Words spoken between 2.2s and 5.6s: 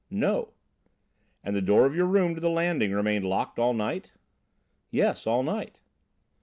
to the landing remained locked all night?" "Yes, all